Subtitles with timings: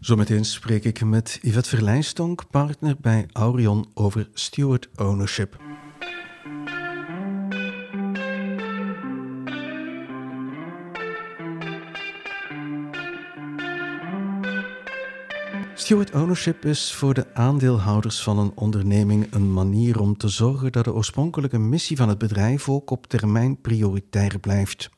[0.00, 5.56] Zometeen spreek ik met Yvette Verlijnstonk, partner bij Aurion, over steward ownership.
[15.74, 20.84] Steward ownership is voor de aandeelhouders van een onderneming een manier om te zorgen dat
[20.84, 24.90] de oorspronkelijke missie van het bedrijf ook op termijn prioritair blijft.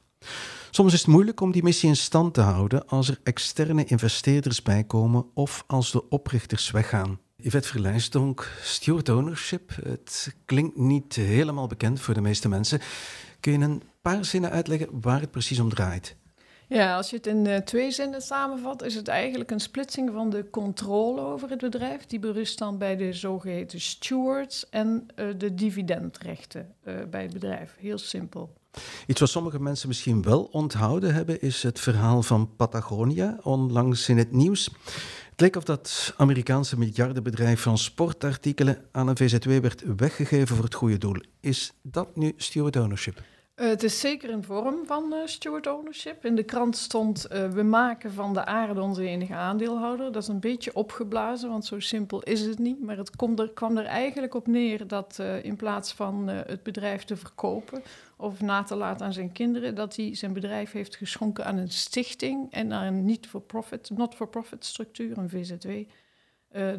[0.70, 4.62] Soms is het moeilijk om die missie in stand te houden als er externe investeerders
[4.62, 7.18] bijkomen of als de oprichters weggaan.
[7.36, 12.80] Yvette Verlijsdonk, steward ownership, het klinkt niet helemaal bekend voor de meeste mensen.
[13.40, 16.16] Kun je een paar zinnen uitleggen waar het precies om draait?
[16.72, 20.30] Ja, als je het in uh, twee zinnen samenvat, is het eigenlijk een splitsing van
[20.30, 22.06] de controle over het bedrijf.
[22.06, 27.74] Die berust dan bij de zogeheten stewards en uh, de dividendrechten uh, bij het bedrijf.
[27.78, 28.52] Heel simpel.
[29.06, 34.18] Iets wat sommige mensen misschien wel onthouden hebben, is het verhaal van Patagonia, onlangs in
[34.18, 34.70] het nieuws.
[35.30, 40.74] Het leek of dat Amerikaanse miljardenbedrijf van sportartikelen aan een VZW werd weggegeven voor het
[40.74, 41.16] goede doel.
[41.40, 43.22] Is dat nu steward ownership?
[43.60, 46.24] Uh, het is zeker een vorm van uh, steward ownership.
[46.24, 50.12] In de krant stond: uh, we maken van de aarde onze enige aandeelhouder.
[50.12, 52.80] Dat is een beetje opgeblazen, want zo simpel is het niet.
[52.80, 57.16] Maar het er, kwam er eigenlijk op neer dat in plaats van het bedrijf te
[57.16, 57.82] verkopen
[58.16, 61.70] of na te laten aan zijn kinderen, dat hij zijn bedrijf heeft geschonken aan een
[61.70, 65.68] stichting en naar een niet-for-profit, not-for-profit structuur, een VZW.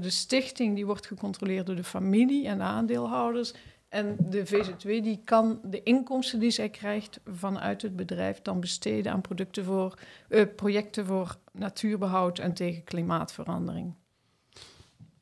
[0.02, 3.54] de stichting die wordt gecontroleerd door de familie en de aandeelhouders.
[3.92, 9.12] En de VZW die kan de inkomsten die zij krijgt vanuit het bedrijf dan besteden
[9.12, 13.94] aan producten voor, uh, projecten voor natuurbehoud en tegen klimaatverandering.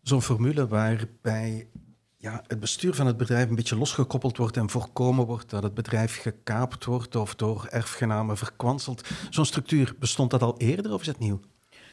[0.02, 1.68] Zo'n formule waarbij
[2.18, 5.74] ja, het bestuur van het bedrijf een beetje losgekoppeld wordt en voorkomen wordt dat het
[5.74, 9.08] bedrijf gekaapt wordt of door erfgenamen verkwanseld.
[9.30, 11.40] Zo'n structuur, bestond dat al eerder of is het nieuw?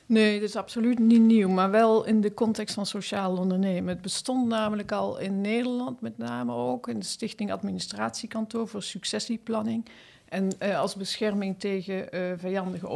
[0.06, 3.88] Nee, dat is absoluut niet nieuw, maar wel in de context van sociaal ondernemen.
[3.88, 9.88] Het bestond namelijk al in Nederland, met name ook in de Stichting Administratiekantoor voor Successieplanning.
[10.28, 12.88] En uh, als bescherming tegen uh, vijandige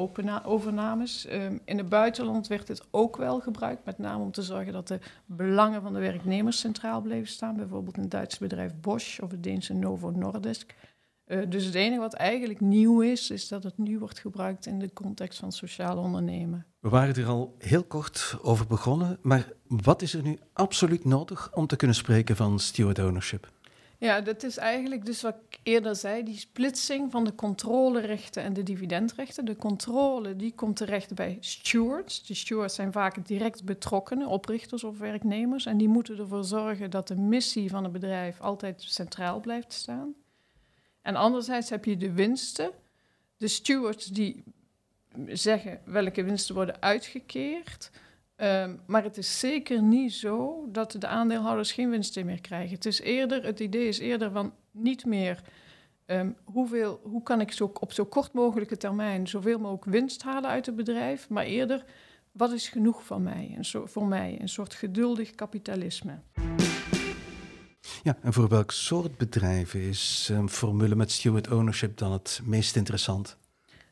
[0.44, 1.26] overnames.
[1.26, 4.88] Uh, in het buitenland werd het ook wel gebruikt, met name om te zorgen dat
[4.88, 7.56] de belangen van de werknemers centraal bleven staan.
[7.56, 10.74] Bijvoorbeeld het Duitse bedrijf Bosch of het Deense Novo Nordisk.
[11.30, 14.78] Uh, dus het enige wat eigenlijk nieuw is, is dat het nu wordt gebruikt in
[14.78, 16.66] de context van sociaal ondernemen.
[16.80, 21.50] We waren er al heel kort over begonnen, maar wat is er nu absoluut nodig
[21.54, 23.50] om te kunnen spreken van steward ownership?
[23.98, 28.52] Ja, dat is eigenlijk dus wat ik eerder zei, die splitsing van de controlerechten en
[28.52, 29.44] de dividendrechten.
[29.44, 32.26] De controle die komt terecht bij stewards.
[32.26, 35.66] De stewards zijn vaak direct betrokkenen, oprichters of werknemers.
[35.66, 40.14] En die moeten ervoor zorgen dat de missie van het bedrijf altijd centraal blijft staan.
[41.02, 42.70] En anderzijds heb je de winsten.
[43.36, 44.44] De stewards die
[45.26, 47.90] zeggen welke winsten worden uitgekeerd.
[48.36, 52.74] Um, maar het is zeker niet zo dat de aandeelhouders geen winsten meer krijgen.
[52.74, 55.42] Het, is eerder, het idee is eerder van niet meer
[56.06, 60.50] um, hoeveel, hoe kan ik zo, op zo kort mogelijke termijn zoveel mogelijk winst halen
[60.50, 61.84] uit het bedrijf, maar eerder
[62.32, 66.18] wat is genoeg van mij, een soort, voor mij, een soort geduldig kapitalisme.
[68.02, 72.76] Ja, en voor welk soort bedrijven is een formule met steward ownership dan het meest
[72.76, 73.36] interessant?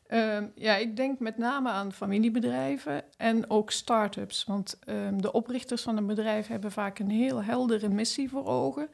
[0.07, 4.45] Um, ja, ik denk met name aan familiebedrijven en ook start-ups.
[4.45, 8.89] Want um, de oprichters van een bedrijf hebben vaak een heel heldere missie voor ogen.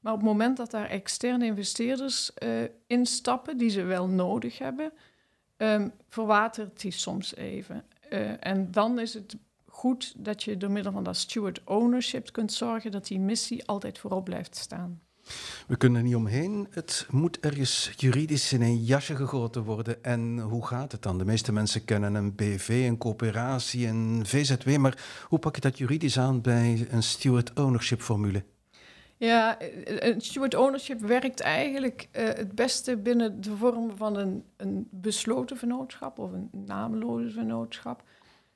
[0.00, 2.50] Maar op het moment dat daar externe investeerders uh,
[2.86, 4.92] instappen, die ze wel nodig hebben,
[6.08, 7.84] verwatert die soms even.
[8.12, 9.36] Uh, en dan is het
[9.82, 13.98] goed dat je door middel van dat steward ownership kunt zorgen dat die missie altijd
[13.98, 15.00] voorop blijft staan.
[15.66, 16.66] We kunnen er niet omheen.
[16.70, 20.04] Het moet ergens juridisch in een jasje gegoten worden.
[20.04, 21.18] En hoe gaat het dan?
[21.18, 24.76] De meeste mensen kennen een BV, een coöperatie, een VZW.
[24.76, 28.44] Maar hoe pak je dat juridisch aan bij een steward ownership formule?
[29.16, 34.88] Ja, een steward ownership werkt eigenlijk uh, het beste binnen de vorm van een, een
[34.90, 38.02] besloten vennootschap of een nameloze vennootschap.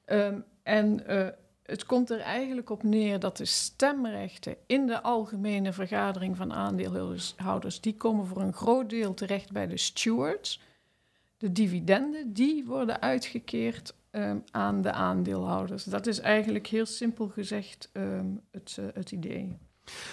[0.07, 1.27] Um, en uh,
[1.63, 7.81] het komt er eigenlijk op neer dat de stemrechten in de algemene vergadering van aandeelhouders,
[7.81, 10.61] die komen voor een groot deel terecht bij de stewards.
[11.37, 15.85] De dividenden, die worden uitgekeerd um, aan de aandeelhouders.
[15.85, 19.59] Dat is eigenlijk heel simpel gezegd um, het, uh, het idee.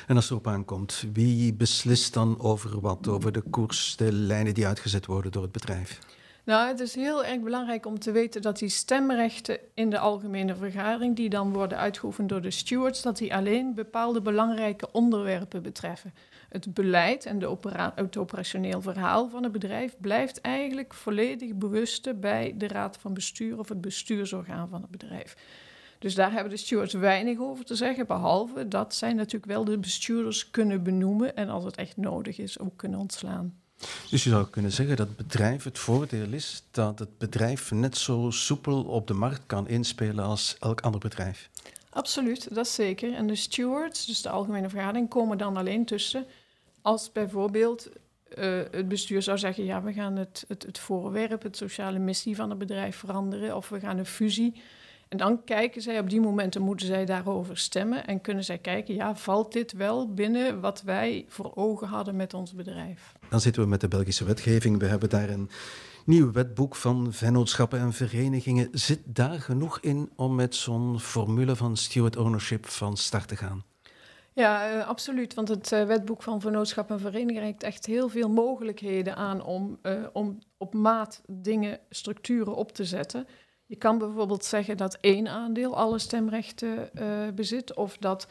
[0.08, 3.08] En als het erop aankomt, wie beslist dan over wat?
[3.08, 6.00] Over de koers, de lijnen die uitgezet worden door het bedrijf?
[6.46, 10.56] Nou, het is heel erg belangrijk om te weten dat die stemrechten in de algemene
[10.56, 16.14] vergadering, die dan worden uitgeoefend door de stewards, dat die alleen bepaalde belangrijke onderwerpen betreffen.
[16.50, 17.58] Het beleid en de
[17.96, 23.60] het operationeel verhaal van het bedrijf blijft eigenlijk volledig bewust bij de raad van bestuur
[23.60, 25.36] of het bestuursorgaan van het bedrijf.
[26.00, 29.78] Dus daar hebben de stewards weinig over te zeggen, behalve dat zij natuurlijk wel de
[29.78, 33.63] bestuurders kunnen benoemen en als het echt nodig is ook kunnen ontslaan.
[34.10, 37.98] Dus je zou kunnen zeggen dat het bedrijf, het voordeel is dat het bedrijf net
[37.98, 41.50] zo soepel op de markt kan inspelen als elk ander bedrijf.
[41.90, 43.14] Absoluut, dat is zeker.
[43.14, 46.26] En de stewards, dus de algemene vergadering, komen dan alleen tussen
[46.82, 47.90] als bijvoorbeeld
[48.38, 52.36] uh, het bestuur zou zeggen: ja, we gaan het, het, het voorwerp, het sociale missie
[52.36, 54.62] van het bedrijf veranderen, of we gaan een fusie.
[55.14, 58.96] En dan kijken zij op die momenten, moeten zij daarover stemmen en kunnen zij kijken,
[58.96, 63.14] ja, valt dit wel binnen wat wij voor ogen hadden met ons bedrijf?
[63.30, 64.80] Dan zitten we met de Belgische wetgeving.
[64.80, 65.50] We hebben daar een
[66.06, 68.68] nieuw wetboek van vennootschappen en verenigingen.
[68.72, 73.64] Zit daar genoeg in om met zo'n formule van steward ownership van start te gaan?
[74.34, 75.34] Ja, uh, absoluut.
[75.34, 79.80] Want het uh, wetboek van vennootschap en vereniging reikt echt heel veel mogelijkheden aan om,
[79.84, 83.28] uh, om op maat dingen, structuren op te zetten.
[83.74, 86.90] Je kan bijvoorbeeld zeggen dat één aandeel alle stemrechten
[87.36, 88.28] bezit, of dat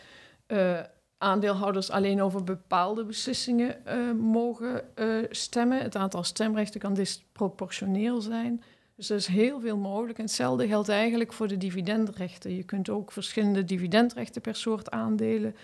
[1.19, 3.77] aandeelhouders alleen over bepaalde beslissingen
[4.21, 4.85] mogen
[5.31, 5.79] stemmen.
[5.79, 8.63] Het aantal stemrechten kan disproportioneel zijn.
[8.97, 10.19] Dus er is heel veel mogelijk.
[10.19, 12.57] En hetzelfde geldt eigenlijk voor de dividendrechten.
[12.57, 15.57] Je kunt ook verschillende dividendrechten per soort aandelen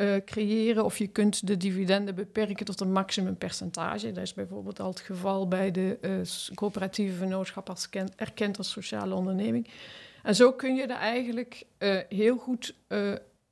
[0.00, 0.84] uh, creëren.
[0.84, 4.12] Of je kunt de dividenden beperken tot een maximumpercentage.
[4.12, 9.14] Dat is bijvoorbeeld al het geval bij de uh, coöperatieve vennootschap als erkend als sociale
[9.14, 9.68] onderneming.
[10.22, 12.74] En zo kun je dat eigenlijk uh, heel goed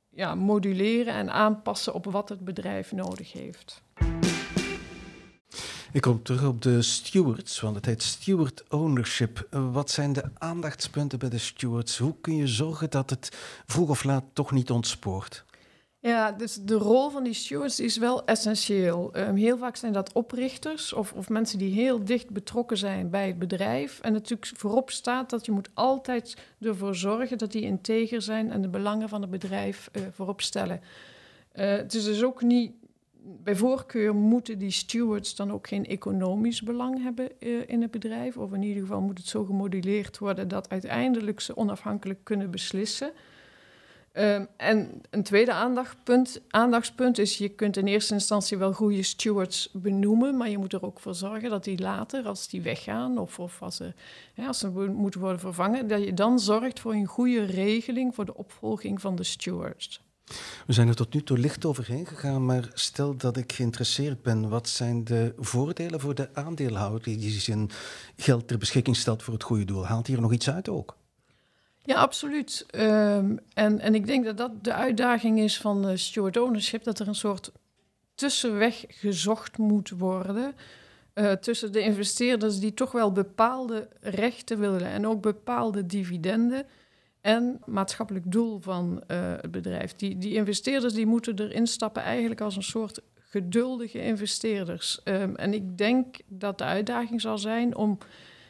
[0.09, 3.81] ja, moduleren en aanpassen op wat het bedrijf nodig heeft.
[5.91, 9.47] Ik kom terug op de stewards, want het heet steward ownership.
[9.71, 11.97] Wat zijn de aandachtspunten bij de stewards?
[11.97, 13.29] Hoe kun je zorgen dat het
[13.65, 15.45] vroeg of laat toch niet ontspoort?
[16.01, 19.11] Ja, dus de rol van die stewards is wel essentieel.
[19.17, 23.27] Um, heel vaak zijn dat oprichters of, of mensen die heel dicht betrokken zijn bij
[23.27, 23.99] het bedrijf.
[23.99, 28.61] En natuurlijk voorop staat dat je moet altijd ervoor zorgen dat die integer zijn en
[28.61, 30.81] de belangen van het bedrijf uh, voorop stellen.
[31.55, 32.71] Uh, het is dus ook niet,
[33.21, 38.37] bij voorkeur moeten die stewards dan ook geen economisch belang hebben uh, in het bedrijf.
[38.37, 43.11] Of in ieder geval moet het zo gemoduleerd worden dat uiteindelijk ze onafhankelijk kunnen beslissen.
[44.19, 49.69] Um, en een tweede aandachtspunt, aandachtspunt is, je kunt in eerste instantie wel goede stewards
[49.73, 53.39] benoemen, maar je moet er ook voor zorgen dat die later, als die weggaan of,
[53.39, 53.93] of als, ze,
[54.47, 58.35] als ze moeten worden vervangen, dat je dan zorgt voor een goede regeling voor de
[58.37, 60.01] opvolging van de stewards.
[60.67, 64.49] We zijn er tot nu toe licht overheen gegaan, maar stel dat ik geïnteresseerd ben,
[64.49, 67.69] wat zijn de voordelen voor de aandeelhouder die zijn
[68.15, 69.85] geld ter beschikking stelt voor het goede doel?
[69.85, 70.97] Haalt hier nog iets uit ook?
[71.89, 72.65] Ja, absoluut.
[72.75, 76.99] Um, en, en ik denk dat dat de uitdaging is van de steward ownership, dat
[76.99, 77.51] er een soort
[78.15, 80.53] tussenweg gezocht moet worden
[81.13, 86.65] uh, tussen de investeerders die toch wel bepaalde rechten willen en ook bepaalde dividenden
[87.21, 89.95] en maatschappelijk doel van uh, het bedrijf.
[89.95, 95.01] Die, die investeerders die moeten erin stappen eigenlijk als een soort geduldige investeerders.
[95.03, 97.97] Um, en ik denk dat de uitdaging zal zijn om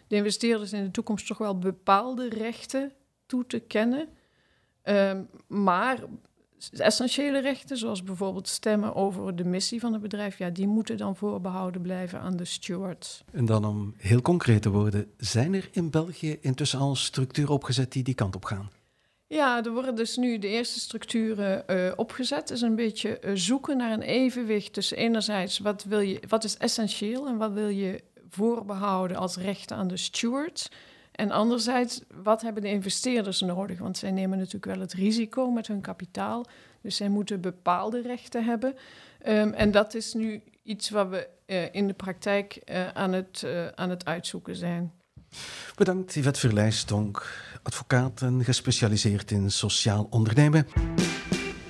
[0.07, 2.91] de investeerders in de toekomst toch wel bepaalde rechten
[3.29, 4.07] toe te kennen.
[4.83, 5.99] Um, maar
[6.71, 11.15] essentiële rechten, zoals bijvoorbeeld stemmen over de missie van het bedrijf, ja, die moeten dan
[11.15, 13.23] voorbehouden blijven aan de stewards.
[13.31, 17.91] En dan om heel concreet te worden, zijn er in België intussen al structuren opgezet
[17.91, 18.69] die die kant op gaan?
[19.27, 22.39] Ja, er worden dus nu de eerste structuren uh, opgezet.
[22.39, 26.43] Het is een beetje uh, zoeken naar een evenwicht tussen enerzijds wat, wil je, wat
[26.43, 30.69] is essentieel en wat wil je voorbehouden als rechten aan de stewards.
[31.19, 33.79] En anderzijds, wat hebben de investeerders nodig?
[33.79, 36.45] Want zij nemen natuurlijk wel het risico met hun kapitaal.
[36.81, 38.75] Dus zij moeten bepaalde rechten hebben.
[39.27, 43.41] Um, en dat is nu iets wat we uh, in de praktijk uh, aan, het,
[43.45, 44.93] uh, aan het uitzoeken zijn.
[45.75, 47.33] Bedankt, Yvette Verlijstonk,
[47.63, 50.67] advocaat en gespecialiseerd in sociaal ondernemen.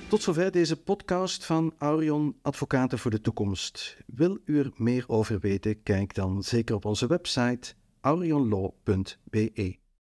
[0.08, 3.96] Tot zover deze podcast van Aurion Advocaten voor de Toekomst.
[4.06, 5.82] Wil u er meer over weten?
[5.82, 9.52] Kijk dan zeker op onze website aurionlaw.be